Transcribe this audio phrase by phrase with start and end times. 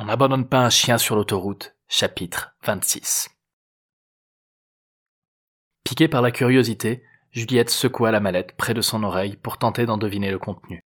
[0.00, 3.30] On n'abandonne pas un chien sur l'autoroute, chapitre 26.
[5.82, 9.98] Piquée par la curiosité, Juliette secoua la mallette près de son oreille pour tenter d'en
[9.98, 10.84] deviner le contenu.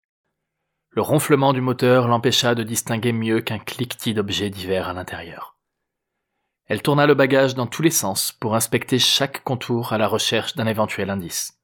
[0.89, 5.55] Le ronflement du moteur l'empêcha de distinguer mieux qu'un cliquetis d'objets divers à l'intérieur.
[6.65, 10.55] Elle tourna le bagage dans tous les sens pour inspecter chaque contour à la recherche
[10.55, 11.59] d'un éventuel indice.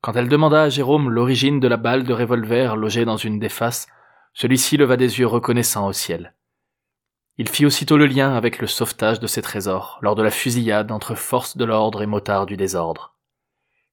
[0.00, 3.48] Quand elle demanda à Jérôme l'origine de la balle de revolver logée dans une des
[3.48, 3.86] faces,
[4.34, 6.34] celui-ci leva des yeux reconnaissants au ciel.
[7.38, 10.92] Il fit aussitôt le lien avec le sauvetage de ses trésors lors de la fusillade
[10.92, 13.16] entre forces de l'ordre et motards du désordre.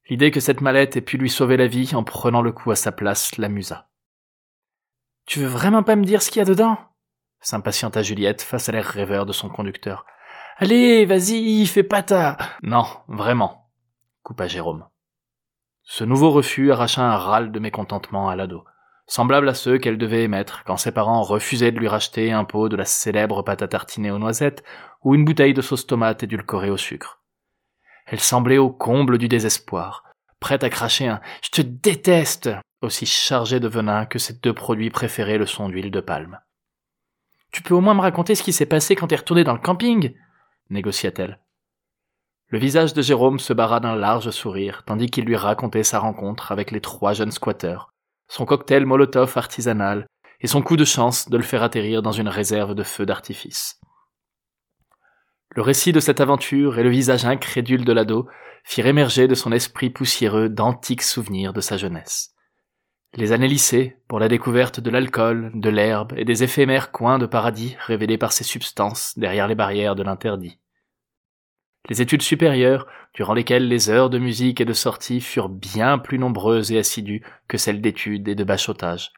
[0.10, 2.76] L'idée que cette mallette ait pu lui sauver la vie en prenant le coup à
[2.76, 3.90] sa place l'amusa.
[5.26, 6.78] Tu veux vraiment pas me dire ce qu'il y a dedans?
[7.42, 10.06] S'impatienta Juliette face à l'air rêveur de son conducteur.
[10.58, 12.38] Allez, vas-y, fais pas ta.
[12.64, 13.70] Non, vraiment,
[14.24, 14.88] coupa Jérôme.
[15.84, 18.66] Ce nouveau refus arracha un râle de mécontentement à l'ado
[19.10, 22.70] semblable à ceux qu'elle devait émettre quand ses parents refusaient de lui racheter un pot
[22.70, 24.64] de la célèbre pâte à tartiner aux noisettes
[25.04, 27.22] ou une bouteille de sauce tomate édulcorée au sucre.
[28.06, 30.04] Elle semblait au comble du désespoir,
[30.40, 32.52] prête à cracher un Je te déteste
[32.82, 36.40] aussi chargé de venin que ses deux produits préférés le sont d'huile de palme.
[37.52, 39.60] Tu peux au moins me raconter ce qui s'est passé quand t'es retourné dans le
[39.60, 40.14] camping?
[40.70, 41.40] négocia-t-elle.
[42.50, 46.52] Le visage de Jérôme se barra d'un large sourire, tandis qu'il lui racontait sa rencontre
[46.52, 47.92] avec les trois jeunes squatteurs,
[48.30, 50.08] son cocktail Molotov artisanal
[50.40, 53.82] et son coup de chance de le faire atterrir dans une réserve de feux d'artifice.
[55.50, 58.28] Le récit de cette aventure et le visage incrédule de l'ado
[58.64, 62.36] firent émerger de son esprit poussiéreux d'antiques souvenirs de sa jeunesse.
[63.16, 67.26] Les années lycées, pour la découverte de l'alcool, de l'herbe et des éphémères coins de
[67.26, 70.60] paradis révélés par ces substances derrière les barrières de l'interdit
[71.90, 76.20] les études supérieures, durant lesquelles les heures de musique et de sortie furent bien plus
[76.20, 79.12] nombreuses et assidues que celles d'études et de bachotage.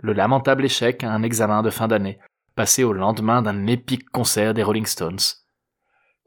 [0.00, 2.20] Le lamentable échec à un examen de fin d'année,
[2.54, 5.18] passé au lendemain d'un épique concert des Rolling Stones.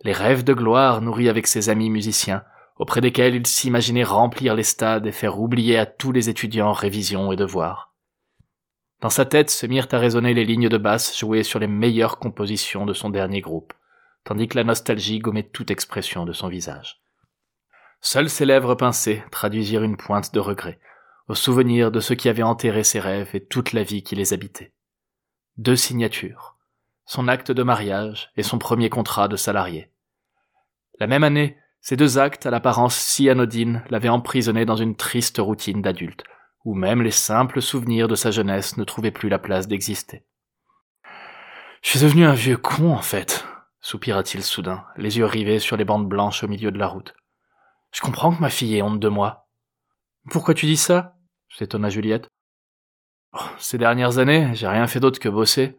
[0.03, 2.43] Les rêves de gloire nourris avec ses amis musiciens,
[2.77, 7.31] auprès desquels il s'imaginait remplir les stades et faire oublier à tous les étudiants révisions
[7.31, 7.93] et devoirs.
[8.99, 12.19] Dans sa tête se mirent à résonner les lignes de basse jouées sur les meilleures
[12.19, 13.73] compositions de son dernier groupe
[14.23, 17.01] tandis que la nostalgie gommait toute expression de son visage.
[18.01, 20.79] Seules ses lèvres pincées traduisirent une pointe de regret,
[21.27, 24.33] au souvenir de ce qui avait enterré ses rêves et toute la vie qui les
[24.33, 24.73] habitait.
[25.57, 26.57] Deux signatures,
[27.05, 29.91] son acte de mariage et son premier contrat de salarié.
[30.99, 35.37] La même année, ces deux actes à l'apparence si anodine l'avaient emprisonné dans une triste
[35.39, 36.23] routine d'adulte,
[36.63, 40.23] où même les simples souvenirs de sa jeunesse ne trouvaient plus la place d'exister.
[41.81, 43.43] Je suis devenu un vieux con, en fait,
[43.81, 47.13] soupira-t-il soudain, les yeux rivés sur les bandes blanches au milieu de la route.
[47.91, 49.47] Je comprends que ma fille ait honte de moi.
[50.29, 51.15] Pourquoi tu dis ça?
[51.49, 52.27] s'étonna Juliette.
[53.33, 55.77] Oh, ces dernières années, j'ai rien fait d'autre que bosser.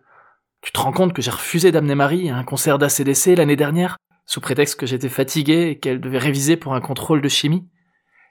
[0.61, 3.97] Tu te rends compte que j'ai refusé d'amener Marie à un concert d'ACDC l'année dernière,
[4.27, 7.69] sous prétexte que j'étais fatigué et qu'elle devait réviser pour un contrôle de chimie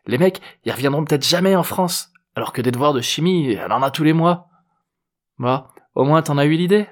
[0.06, 3.72] Les mecs, ils reviendront peut-être jamais en France, alors que des devoirs de chimie, elle
[3.72, 4.48] en a tous les mois.
[5.40, 6.88] Bah, au moins t'en as eu l'idée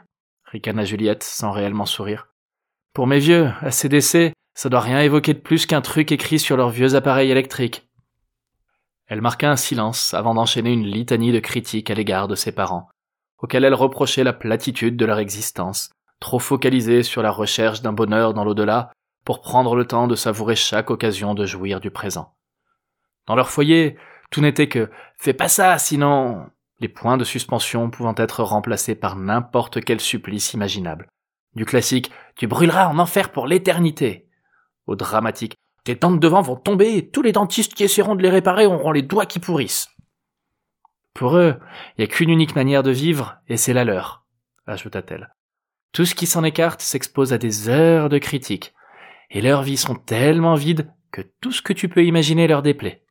[0.45, 2.27] ricana Juliette sans réellement sourire.
[2.93, 6.69] Pour mes vieux, ACDC, ça doit rien évoquer de plus qu'un truc écrit sur leurs
[6.69, 7.87] vieux appareils électriques.
[9.07, 12.89] Elle marqua un silence avant d'enchaîner une litanie de critiques à l'égard de ses parents,
[13.41, 15.89] auxquels elle reprochait la platitude de leur existence,
[16.19, 18.91] trop focalisée sur la recherche d'un bonheur dans l'au-delà
[19.23, 22.33] pour prendre le temps de savourer chaque occasion de jouir du présent.
[23.27, 23.97] Dans leur foyer,
[24.31, 26.49] tout n'était que fais pas ça, sinon
[26.79, 31.07] les points de suspension pouvant être remplacés par n'importe quel supplice imaginable.
[31.55, 34.27] Du classique Tu brûleras en enfer pour l'éternité.
[34.87, 38.23] Au dramatique Tes dents de devant vont tomber et tous les dentistes qui essaieront de
[38.23, 39.89] les réparer auront les doigts qui pourrissent.
[41.13, 41.59] Pour eux,
[41.97, 44.23] il n'y a qu'une unique manière de vivre, et c'est la leur,
[44.67, 45.33] ajouta-t-elle.
[45.91, 48.73] Tout ce qui s'en écarte s'expose à des heures de critiques,
[49.31, 53.03] et leurs vies sont tellement vides que tout ce que tu peux imaginer leur déplaît.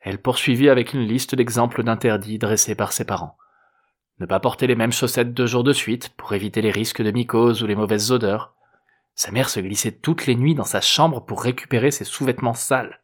[0.00, 3.36] Elle poursuivit avec une liste d'exemples d'interdits dressés par ses parents.
[4.20, 7.10] Ne pas porter les mêmes chaussettes deux jours de suite pour éviter les risques de
[7.10, 8.54] mycose ou les mauvaises odeurs.
[9.14, 13.00] Sa mère se glissait toutes les nuits dans sa chambre pour récupérer ses sous-vêtements sales.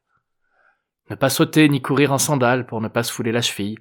[1.08, 3.78] Ne pas sauter ni courir en sandales pour ne pas se fouler la cheville.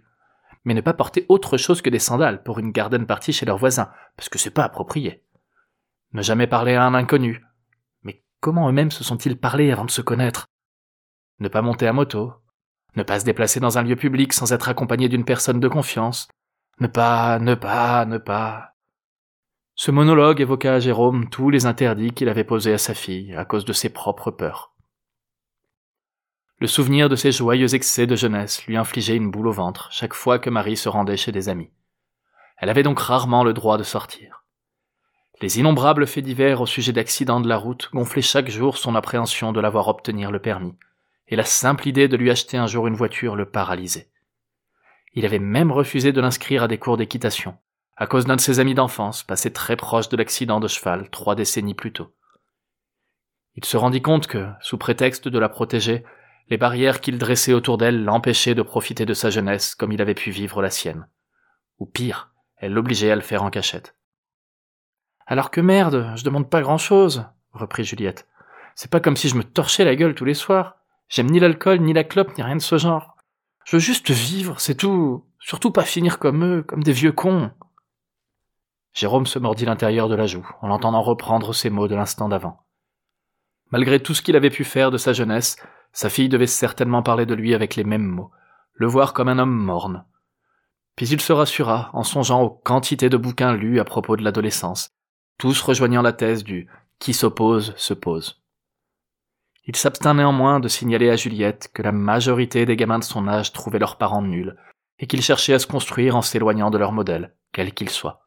[0.63, 3.57] Mais ne pas porter autre chose que des sandales pour une garden party chez leurs
[3.57, 5.21] voisins, parce que c'est pas approprié.
[6.13, 7.44] Ne jamais parler à un inconnu.
[8.04, 10.48] Mais comment eux-mêmes se sont-ils parlé avant de se connaître?
[11.39, 12.33] Ne pas monter à moto.
[12.95, 16.30] Ne pas se déplacer dans un lieu public sans être accompagné d'une personne de confiance.
[16.80, 18.74] Ne pas, ne pas, ne pas.
[19.75, 23.45] Ce monologue évoqua à Jérôme tous les interdits qu'il avait posés à sa fille à
[23.45, 24.74] cause de ses propres peurs.
[26.60, 30.13] Le souvenir de ses joyeux excès de jeunesse lui infligeait une boule au ventre chaque
[30.13, 31.72] fois que Marie se rendait chez des amis.
[32.57, 34.45] Elle avait donc rarement le droit de sortir.
[35.42, 39.54] Les innombrables faits divers au sujet d'accidents de la route gonflaient chaque jour son appréhension
[39.54, 40.75] de la voir obtenir le permis,
[41.28, 44.10] et la simple idée de lui acheter un jour une voiture le paralysait.
[45.15, 47.57] Il avait même refusé de l'inscrire à des cours d'équitation,
[47.95, 51.35] à cause d'un de ses amis d'enfance passé très proche de l'accident de cheval trois
[51.35, 52.13] décennies plus tôt.
[53.56, 56.03] Il se rendit compte que, sous prétexte de la protéger,
[56.50, 60.13] les barrières qu'il dressait autour d'elle l'empêchaient de profiter de sa jeunesse comme il avait
[60.13, 61.07] pu vivre la sienne.
[61.79, 63.95] Ou pire, elle l'obligeait à le faire en cachette.
[65.25, 68.27] Alors que merde, je demande pas grand chose, reprit Juliette.
[68.75, 70.75] C'est pas comme si je me torchais la gueule tous les soirs.
[71.07, 73.14] J'aime ni l'alcool, ni la clope, ni rien de ce genre.
[73.65, 75.25] Je veux juste vivre, c'est tout.
[75.39, 77.51] Surtout pas finir comme eux, comme des vieux cons.
[78.94, 82.63] Jérôme se mordit l'intérieur de la joue, en l'entendant reprendre ses mots de l'instant d'avant.
[83.71, 85.57] Malgré tout ce qu'il avait pu faire de sa jeunesse,
[85.91, 88.31] sa fille devait certainement parler de lui avec les mêmes mots,
[88.73, 90.06] le voir comme un homme morne.
[90.95, 94.91] Puis il se rassura en songeant aux quantités de bouquins lus à propos de l'adolescence,
[95.39, 96.69] tous rejoignant la thèse du
[97.00, 98.44] qui s'oppose se pose.
[99.67, 103.51] Il s'abstint néanmoins de signaler à Juliette que la majorité des gamins de son âge
[103.51, 104.56] trouvaient leurs parents nuls,
[105.00, 108.23] et qu'ils cherchaient à se construire en s'éloignant de leur modèle, quel qu'il soit.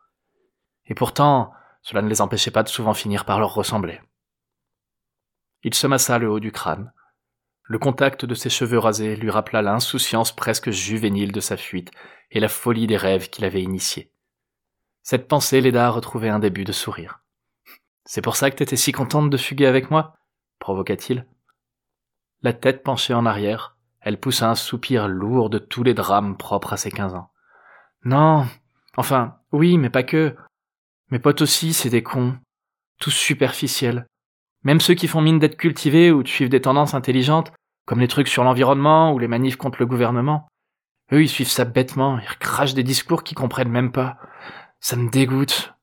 [0.86, 1.52] Et pourtant,
[1.82, 4.00] cela ne les empêchait pas de souvent finir par leur ressembler.
[5.62, 6.92] Il se massa le haut du crâne.
[7.64, 11.90] Le contact de ses cheveux rasés lui rappela l'insouciance presque juvénile de sa fuite
[12.30, 14.10] et la folie des rêves qu'il avait initiés.
[15.02, 17.20] Cette pensée l'aida à retrouver un début de sourire.
[18.04, 20.18] C'est pour ça que t'étais si contente de fuguer avec moi?
[20.58, 21.26] Provoqua-t-il.
[22.42, 26.72] La tête penchée en arrière, elle poussa un soupir lourd de tous les drames propres
[26.72, 27.30] à ses quinze ans.
[28.04, 28.46] Non.
[28.96, 30.36] Enfin, oui, mais pas que.
[31.10, 32.36] Mes potes aussi, c'est des cons.
[33.00, 34.06] Tous superficiels.
[34.62, 37.52] Même ceux qui font mine d'être cultivés ou de suivre des tendances intelligentes,
[37.86, 40.48] comme les trucs sur l'environnement ou les manifs contre le gouvernement.
[41.12, 44.18] Eux, ils suivent ça bêtement, ils crachent des discours qu'ils comprennent même pas.
[44.80, 45.74] Ça me dégoûte.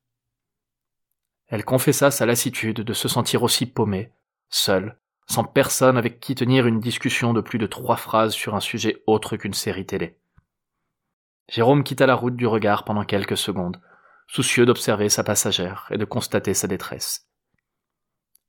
[1.47, 4.11] Elle confessa sa lassitude de se sentir aussi paumée,
[4.55, 4.97] seul,
[5.27, 9.03] sans personne avec qui tenir une discussion de plus de trois phrases sur un sujet
[9.07, 10.17] autre qu'une série télé.
[11.49, 13.81] Jérôme quitta la route du regard pendant quelques secondes,
[14.27, 17.27] soucieux d'observer sa passagère et de constater sa détresse.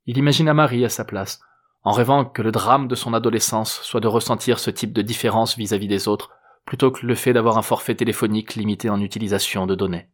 [0.05, 1.41] Il imagina Marie à sa place,
[1.83, 5.57] en rêvant que le drame de son adolescence soit de ressentir ce type de différence
[5.57, 6.31] vis-à-vis des autres,
[6.65, 10.09] plutôt que le fait d'avoir un forfait téléphonique limité en utilisation de données.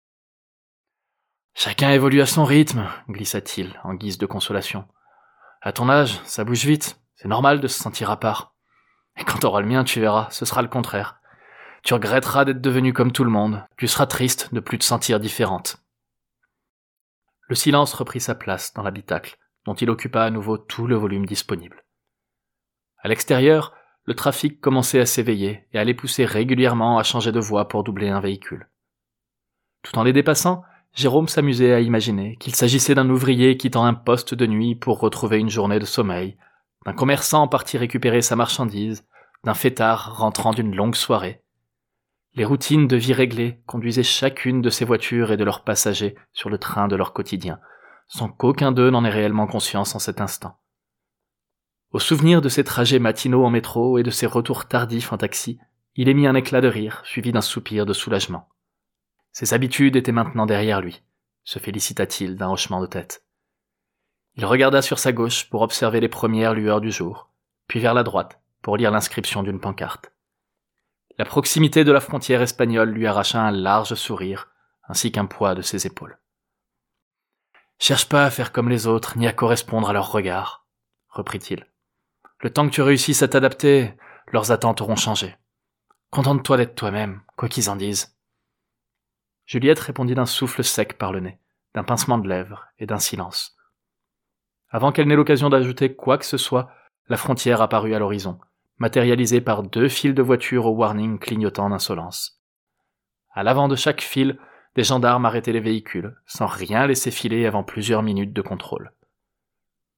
[1.55, 4.85] Chacun évolue à son rythme, glissa-t-il, en guise de consolation.
[5.65, 6.99] À ton âge, ça bouge vite.
[7.15, 8.53] C'est normal de se sentir à part.
[9.15, 11.21] Et quand t'auras le mien, tu verras, ce sera le contraire.
[11.83, 13.65] Tu regretteras d'être devenu comme tout le monde.
[13.77, 15.77] Tu seras triste de plus te sentir différente.
[17.47, 21.25] Le silence reprit sa place dans l'habitacle, dont il occupa à nouveau tout le volume
[21.25, 21.85] disponible.
[22.97, 23.73] À l'extérieur,
[24.03, 27.85] le trafic commençait à s'éveiller et à les pousser régulièrement à changer de voie pour
[27.85, 28.67] doubler un véhicule.
[29.81, 30.63] Tout en les dépassant,
[30.93, 35.39] Jérôme s'amusait à imaginer qu'il s'agissait d'un ouvrier quittant un poste de nuit pour retrouver
[35.39, 36.37] une journée de sommeil,
[36.85, 39.03] d'un commerçant parti récupérer sa marchandise,
[39.43, 41.41] d'un fêtard rentrant d'une longue soirée.
[42.35, 46.49] Les routines de vie réglées conduisaient chacune de ces voitures et de leurs passagers sur
[46.49, 47.59] le train de leur quotidien,
[48.07, 50.59] sans qu'aucun d'eux n'en ait réellement conscience en cet instant.
[51.91, 55.59] Au souvenir de ses trajets matinaux en métro et de ses retours tardifs en taxi,
[55.95, 58.47] il émit un éclat de rire, suivi d'un soupir de soulagement.
[59.33, 61.01] Ses habitudes étaient maintenant derrière lui,
[61.43, 63.25] se félicita-t-il d'un hochement de tête.
[64.35, 67.29] Il regarda sur sa gauche pour observer les premières lueurs du jour,
[67.67, 70.11] puis vers la droite pour lire l'inscription d'une pancarte.
[71.17, 74.49] La proximité de la frontière espagnole lui arracha un large sourire,
[74.87, 76.17] ainsi qu'un poids de ses épaules.
[77.77, 80.65] Cherche pas à faire comme les autres, ni à correspondre à leurs regards,
[81.09, 81.67] reprit-il.
[82.39, 83.93] Le temps que tu réussisses à t'adapter,
[84.27, 85.35] leurs attentes auront changé.
[86.09, 88.15] Contente-toi d'être toi-même, quoi qu'ils en disent.
[89.45, 91.39] Juliette répondit d'un souffle sec par le nez,
[91.75, 93.55] d'un pincement de lèvres et d'un silence.
[94.69, 96.71] Avant qu'elle n'ait l'occasion d'ajouter quoi que ce soit,
[97.07, 98.39] la frontière apparut à l'horizon,
[98.77, 102.41] matérialisée par deux files de voitures au warning clignotant d'insolence.
[103.33, 104.39] À l'avant de chaque file,
[104.75, 108.91] des gendarmes arrêtaient les véhicules, sans rien laisser filer avant plusieurs minutes de contrôle.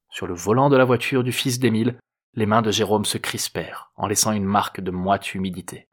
[0.10, 1.98] Sur le volant de la voiture du fils d'Émile,
[2.34, 5.88] les mains de Jérôme se crispèrent, en laissant une marque de moite humidité.